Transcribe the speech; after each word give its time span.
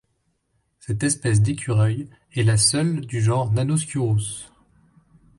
Cette 0.79 1.03
espèce 1.03 1.41
d'écureuils 1.43 2.09
est 2.33 2.41
la 2.41 2.57
seule 2.57 3.01
du 3.01 3.21
genre 3.21 3.51
Nannosciurus. 3.51 4.51